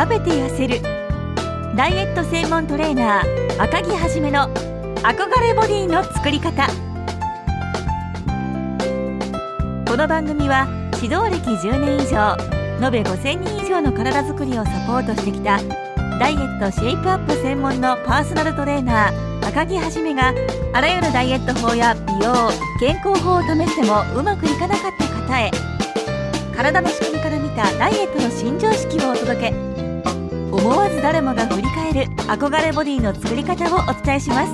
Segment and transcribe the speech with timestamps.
[0.00, 0.80] 食べて痩せる。
[1.76, 4.48] ダイエット専門トレーナー赤木はじめの
[5.02, 6.66] 憧れボディの作り方。
[9.86, 10.66] この番組は
[11.02, 12.34] 指導歴10年以上
[12.82, 15.58] 延べ5000人以上の体づくりをサポートしてきた
[16.18, 20.32] ダイエットシェイプアップ専門のパーソナルトレーナー赤木はじめが
[20.72, 22.48] あらゆるダイエット法や美容
[22.78, 25.50] 健康法を試してもうまくいかなかった方へ
[26.56, 29.59] 体の仕組みから見たダイエットの新常識をお届け。
[30.60, 34.52] 思わず誰もが振り返る憧れボディの作り方をお伝えします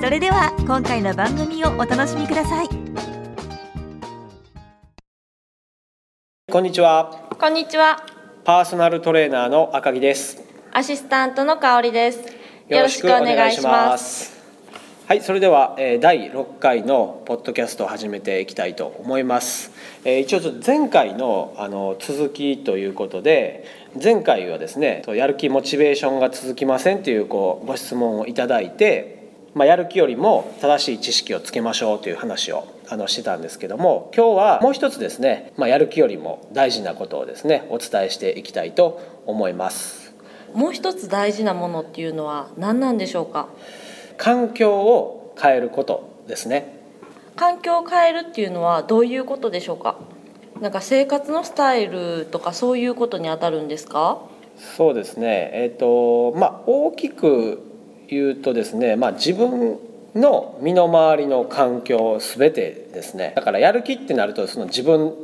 [0.00, 2.68] それでは今回の番組をお楽しみください
[6.52, 8.06] こんにちはこんにちは。
[8.44, 12.20] パーソナルトレーナーの赤木ですアシスタントの香りです。
[12.68, 14.31] よろしくお願いします。
[15.06, 19.72] はいそれでは、え第6回のポッドキャストを始めていきたいと思います、
[20.04, 23.64] え一応ちょっと前回のあの続きということで
[24.02, 40.14] 前回はですねやる気モチベーションが続きませんというこうご質問をいただいて、まあ、やる気よりも正しい知識をつけましょうという話をあのしてたんですけども今日はもう一つですね、まあ、やる気よりも大事なことをですねお伝えしていきたいと思います。
[40.54, 43.48] もう一つ大事なものっていうのは何なんでしょうか？
[44.22, 46.78] 環境を変えることですね
[47.34, 49.96] 環境を変えるっていうのはどういうことでしょうか？
[50.60, 54.20] なんか生活のスタイルとかそういうことに当たるんですか？
[54.76, 57.62] そうですねえっ、とまあ大きく
[58.08, 59.78] 言うとですねまあ自分
[60.14, 65.14] の身の回りの環境すべてですねだからやる気ってなるとその自分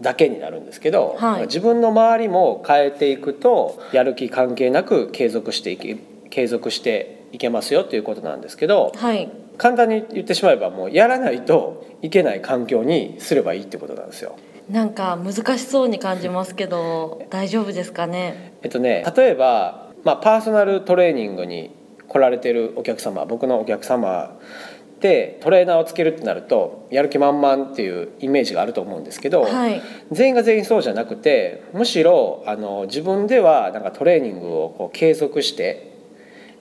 [0.00, 5.96] だけになるんですけど、はい自分の周りも変えていくとやる気関係なく継続していき
[6.30, 9.30] 継続していけますよということなんですけどはい。
[9.58, 14.36] 簡単に言ってしまえばもうやらないといけない環境にすればいいってことなんですよ。
[14.70, 18.54] なんか難しそうに感じますけど大丈夫ですかね？
[18.62, 21.72] えっとね例えば、まあ、パーソナルトレーニングに
[22.08, 24.38] 来られてるお客様僕のお客様
[25.00, 29.82] でトレーナーをつけるってなるとやる気満々っていうイメージがあると思うんですけど、はい。
[30.10, 35.90] 全員が全員そうじゃなくてむしろあの自分ではなんかトレーニングをこう継続して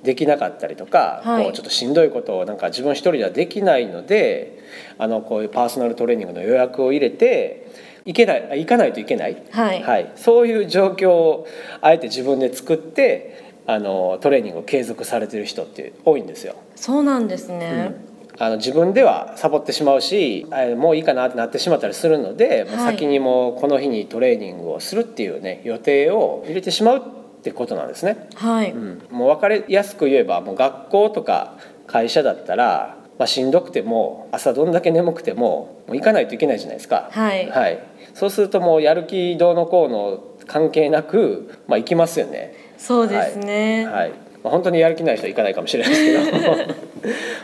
[0.03, 4.59] できなかったりとか、はいこうちょっとしんどいことをなんか自分一人ではできないので
[4.97, 7.67] あのこういうパーソナルトレーニングの予約を入れて
[8.05, 9.83] 行けないあ行かないといけないはい。
[9.83, 11.47] はい、そういう状況を
[11.81, 16.55] あえて自分で作ってあのトレーニングを継続されてる人って多いんですよ。
[16.75, 18.09] そうなんですね。
[18.41, 28.29] あの自分ではサボってしまうしあもういいかなってなってしまったりするので、はい先にもうこの日にトレーニングをするっていうね予定を入れてしまうってことなんですね。
[28.35, 28.71] はい。
[28.71, 31.57] うん、もう分かりやすく言えばもう学校とか
[31.87, 37.09] 会社だったら、まあ、しんどくても朝どんだけ眠くてももう行かないといけないじゃないですか。
[37.11, 37.49] はい。
[37.49, 37.79] はい、
[38.13, 42.53] そうするともうやる気どうのこうの関係なく、まあ、行きますよね。
[42.77, 43.85] そうですね。
[43.85, 44.11] はい
[44.43, 46.55] まあ、本当にやる気ない人は行かないかもしれないですけど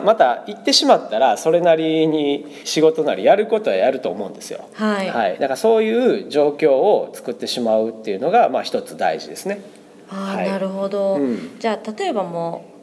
[0.04, 4.60] また行ってしまったらそれなりに仕事なりやることはやると思うんですよ。
[4.72, 5.08] はい。
[5.08, 9.60] はい、だからそういう状況を作ってしまうっていうのがまあ一つ大事ですね。
[10.08, 11.56] ああ、はいなるほど、うん。
[11.58, 12.76] じゃあ例えばもう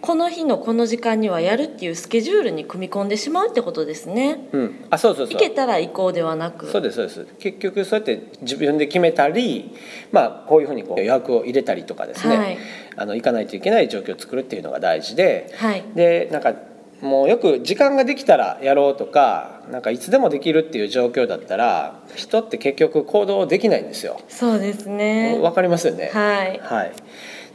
[0.00, 4.48] この日のこの時間にはやるっていうスケジュールに組み込んでしまうってことですね。
[4.52, 5.34] うん、あそうそうそう。
[5.34, 6.70] 行けたら行こうではなく。
[6.70, 7.26] そうですそうです。
[7.38, 9.74] 結局そうやって自分で決めたり、
[10.12, 12.58] まあ、こういうふうにこう予約を入れたりとかですね、はい。
[12.96, 15.52] あの行かないといけない状況を作るっていうのが大事で。
[15.56, 15.82] はい。
[15.94, 16.54] でなんか
[17.00, 24.20] もうよく時間ができたらやろうとかなんかいつでもできるっていう状況だったら人って結局行動できないんですよ。
[24.28, 26.10] そうですねわかりますよね。
[26.12, 26.92] はいはい、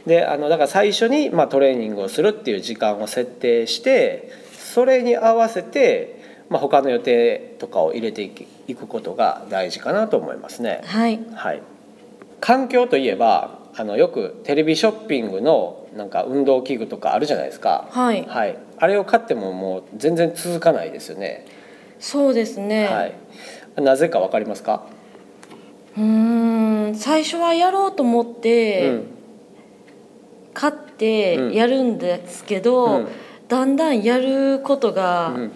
[0.06, 10.80] であのだから最初に、まあ、トレーニングをするっていう時間を設定してそれに合わせて、まあ、他の予定とかを入れていくことが大事かなと思いますね。
[10.84, 11.62] はいはい、
[12.40, 18.24] 環境といえばあのよくテレビショッピングのなんか運動器具とかあるじゃないですか、はい。
[18.26, 21.44] はい、あれを買ってももう全然続かないですよね、
[21.98, 23.14] そうですね、はい、
[23.82, 24.86] なぜかわかりますか、
[25.96, 26.94] うーん。
[26.94, 29.06] 最初はやろうと思って、うん。
[30.52, 31.52] 買ってうん。
[31.52, 33.08] やるんですけど、うん。
[33.48, 35.52] だんだんやることがうん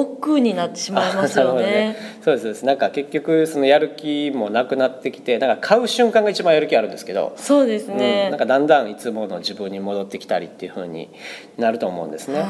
[0.00, 1.96] 億劫になってしまいますよ あなるほどね。
[2.22, 8.28] そうですそうですなんか結局そのやる気もなくなってきてなんか買う瞬間が一番やる気あるんですけど、そうですうんね。
[8.30, 11.08] なんかだんだんいつもの自分に戻ってきたりっていう風に
[11.56, 12.40] なると思うんですね。
[12.40, 12.44] は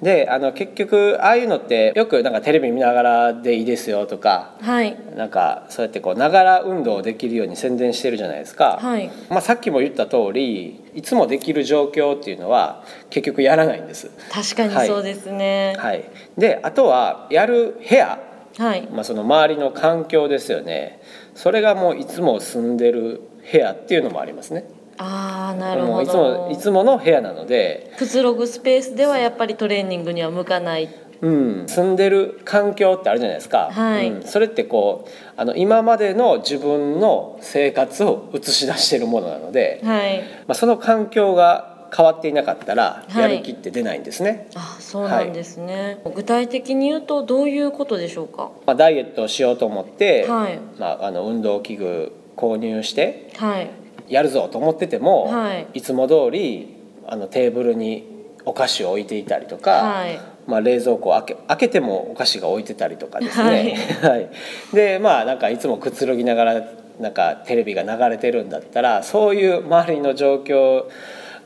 [0.00, 9.10] いであの結局ああいうのってよくなんかテレビ見ながらでいいですよとかはいなんかそうやってこうながら運動できるように宣伝してるじゃないですか、はい。
[9.30, 14.10] まあ、さっきも言った通りいつもできる状況っていうのは結局やらないんです。
[14.30, 15.76] 確かにそうですね。
[15.78, 16.04] はい、
[16.36, 18.18] であとはやる部屋。
[18.56, 18.88] はい。
[18.90, 21.00] まあ、その周りの環境ですよね。
[21.34, 23.20] それがもういつも住んでる
[23.50, 24.64] 部屋っていうのもありますね。
[24.96, 30.88] ああなるほもういつもどいつもの部屋なので、くつろぐスペースではやっぱりトレーニングには向かない
[31.24, 34.10] うん、住んでる環境ってあるじゃないですか、はい。
[34.10, 40.22] うん、それってこうあの今までの自分の生活を映し出してるものなので、はい。
[40.46, 43.22] まあ、その環境が変わっていなかったらはい。
[43.22, 48.50] やる気って出ないんですね、あそうなんですね、具体的に言うとどういうことでしょうか？
[48.66, 50.58] まあ、ダイエットをしようと思って、はい。
[50.78, 53.70] まあ、あの運動器具購入してはい。
[54.08, 55.66] やるぞと思ってても、はい。
[55.72, 58.12] いつも通りあのテーブルに
[58.44, 64.30] お菓子を置いていたりとか、はいまあ、冷蔵庫を開け開けてもお菓子が置いてたりとかですね、はい。
[64.74, 66.62] でまあなんかいつもくつろぎながら
[67.00, 70.84] なんかテレビが流れてるんだったらそういう周りの状況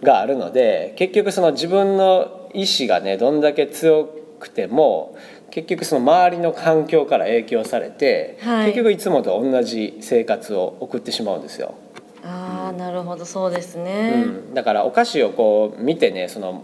[0.03, 4.05] があるので結局その自分の意志がねどんだけ強
[4.39, 5.17] くても
[5.51, 8.67] 結局その周りの環境から影響されて、はい。
[8.67, 11.75] 結局いつもと同じ生活を送ってしまうんですよ。
[12.23, 13.25] ああなるほど。
[13.25, 16.63] そうですうね、ん、だからお菓子をこう見てねその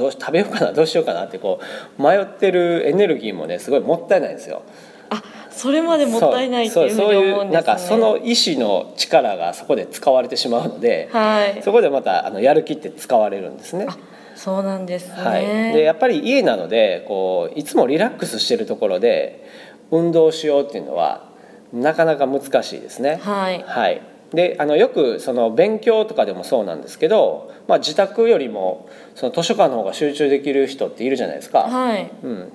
[0.00, 1.60] どうし食べようかなどうしようかなってこ
[1.98, 4.62] う迷ってるエネルギーもねすごいもったいないんですよ。
[5.10, 13.86] あそれまでもったいないっていうふうそうにそういうなん思うんですねかその意志の力がそこで使われてしまうので、はいそこでまたあのやる気って使われるんですね。
[13.88, 13.98] あ
[14.36, 15.42] そうなんですね、はい、
[15.74, 19.44] でやっぱり家なのでこういつもリラックスしてるところで
[19.90, 21.28] 運動しようっていうのは
[21.74, 23.20] なかなか難しいですね。
[23.22, 24.00] はいはい、
[24.32, 31.62] であのよくその勉強とかでもそうなんですけど、まあ、自宅よりもその図書館の方が集中できる人っているじゃないですか。
[31.62, 32.10] はい。
[32.22, 32.52] うん、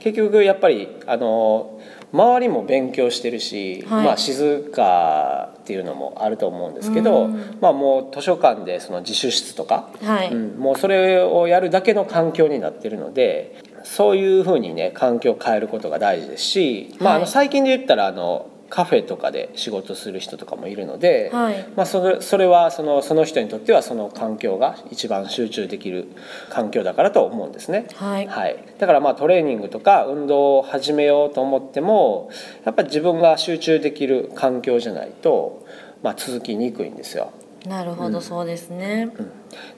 [0.00, 1.80] 結局やっぱりあの
[2.12, 4.04] 周りも勉強してるし、はい。
[4.04, 7.58] まあ、静かっていうのもあると思うんですけど、うん。
[7.60, 21.68] まあ、もう図書館でその自習室とか、はい、うん、もうそれをやるだけの環境になってるのでそういうふうにね環境を変えることが大事ですし、まあ、あのはい最近で言ったらあのカフェとかで仕事する人とかもいるので、はい。
[21.76, 26.08] まあ、それそれはそのその人にとってはその環境が一番集中できる
[26.50, 27.86] 環境だからと思うんですね。
[27.94, 28.26] はい。
[28.26, 32.30] はい、だからまあトレーニングとか運動を始めようと思っても
[32.64, 35.64] やっぱり自分が集中できる環境じゃないと、
[36.02, 37.32] まあ、続きにくいんですよ。
[37.66, 39.08] なるほど、そうですね、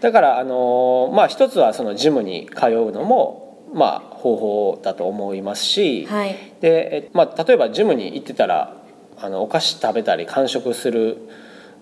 [0.01, 4.37] だからあのまあ一つはそのジムに通うのもまあ方
[4.75, 6.37] 法だと思いますし、はい。
[6.61, 8.77] でえまあ例えばジムに行ってたら
[9.19, 11.19] あのお菓子食べたり間食する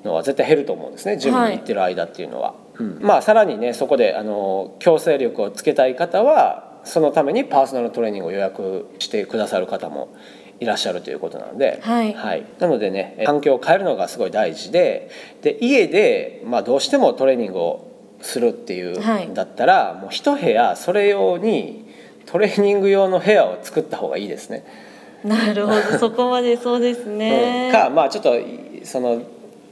[0.04, 2.54] のは絶対減ると思うんですねジムに行ってる間っていうのは。
[2.78, 2.98] うん。
[3.00, 10.14] まあさらにねそこであの強制力をつけたい方はそのためにパーソナルトレーニングを予約してくださる方も
[10.60, 12.46] いらっしゃるということなので、はい。
[12.58, 15.10] なのでね環境を変えるのがすごい大事で
[15.42, 17.90] で家で、まあ、どうしてもトレーニングを
[18.20, 19.26] するっていうはい。
[19.26, 21.83] んだったら、もう一部屋それ用に
[22.34, 24.64] トレーニング用の部屋を作った方がいいですね。
[25.22, 25.80] なるほど。
[26.00, 27.72] そこまでそうですね、うん。
[27.72, 28.34] かまあちょっと
[28.82, 29.22] その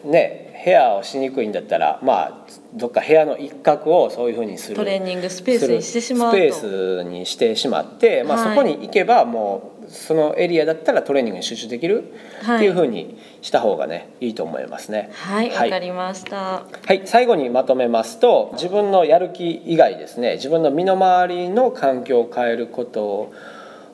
[0.04, 4.76] ね部屋をしにくいんだったらまあどっか部屋の一角をそういうふうにする。
[4.76, 6.36] トレーニングスペースにしてしまうと。
[6.36, 8.56] スペースにしてしまって、まあ、はい。
[8.56, 12.56] そこに行けばもうそのエリアだったらトレーニングに集中できるはい。
[12.56, 15.10] っていうふうにした方がねいいと思いますね。
[15.12, 16.36] はいわ、かりました。
[16.36, 23.32] はい、最後にまとめますと自分のやる気以外ですね自分の身の回りの環境を変えること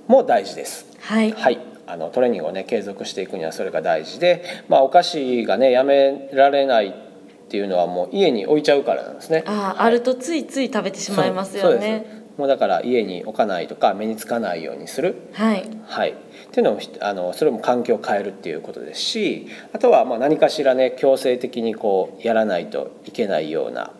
[0.06, 0.86] も大事です。
[1.00, 1.32] はい。
[1.32, 9.42] はい、あのトレーニングをね継続していくにはそれが大事で、まあ、お菓子がねやめられないっていうのはもう家に置いちゃうからなんですね。
[9.46, 12.00] ああるとついつい食べてしまいますよね。
[12.00, 12.18] です。
[12.38, 15.16] もうだから家に置かないとか目につかないようにする。
[15.32, 15.64] はい。
[15.86, 16.14] はい、っ
[16.52, 23.92] ていうのもひあのそれも環境を変えるっていうことですしあとはまあ何かしらね強制的にこうやらないといけないような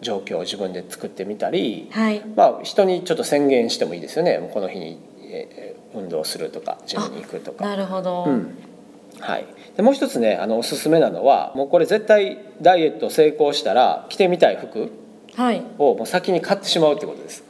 [0.00, 2.22] 状況を自分で作ってみたり、はい。
[2.34, 4.38] まあ、人にちょっと宣言してもいいですよね。
[4.38, 7.64] もうこの日に、えー運動するとかジムに行くとか。
[7.64, 8.56] なるほど、うん。
[9.20, 14.90] はい、でもう一つねあのおすすめなのはもうこれ絶対ダイエット成功したら着てみたい服
[15.34, 15.62] はい。
[15.78, 17.44] をもう先に買ってしまうってことです。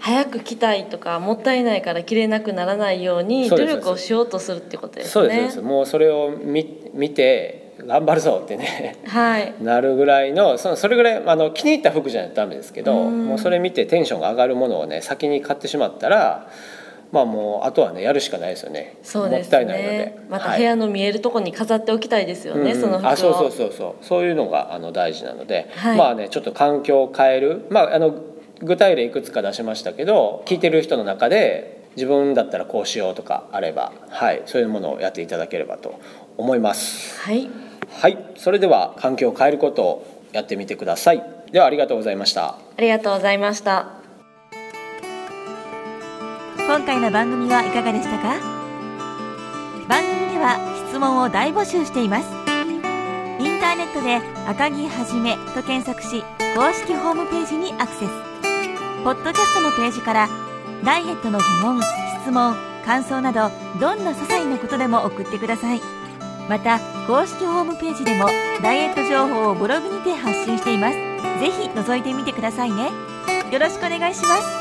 [0.00, 5.10] 早く着たいとかもったいないから着れなくならないように努力をしようとするってことですね。
[5.12, 8.96] そうですもうそれを見見て頑張るぞってね。
[9.06, 9.54] はい。
[9.62, 13.26] なるぐらいのそのそれぐらいあの気に入った服じゃないとダメですけどうん。
[13.26, 16.48] もうそれ見てテンションが上がるものをね先に買ってしまったら
[17.12, 18.96] まあもうあとはねやるしかないですよね。
[19.02, 19.98] そうですもったいないので。
[19.98, 20.58] ねまたはい。
[20.58, 24.04] 部屋の見えるとこに飾っておきたいですよね、うんその服をあそうそうそうそう。
[24.04, 25.98] そういうのがあの大事なので、はい。
[25.98, 27.66] まあねちょっと環境を変える。
[27.70, 28.14] まああの
[28.62, 34.42] 具体例いくつか出しましたけど聞いてる人の中で自分だったらこうしようとかあればはい。
[34.46, 35.98] そういうものをやっていただければと
[36.36, 37.20] 思います。
[37.20, 37.48] はい。
[37.90, 38.18] はい。
[38.36, 41.24] それでは環境を変えることをやってみてください。
[41.50, 42.50] ではありがとうございました。
[42.50, 43.99] ありがとうございました
[46.70, 48.38] 今回の番組はいかがでしたか？
[49.88, 50.56] 番組では
[50.88, 52.28] 質問を大募集しています。
[53.40, 56.22] インターネットで赤木はじめと検索し
[56.54, 58.10] 公式ホームページにアクセス。
[59.02, 60.28] ポッドキャストのページから
[60.84, 61.82] ダイエットの疑問
[62.22, 62.54] 質問
[62.86, 63.50] 感想など
[63.80, 65.80] どんな些細なことでも送ってください。
[66.48, 68.26] また公式ホームページでも
[68.62, 70.94] ダイエット情報をブログにて発信しています。
[71.40, 72.92] ぜひ覗いてみてくださいね。
[73.50, 74.59] よろしくお願いします。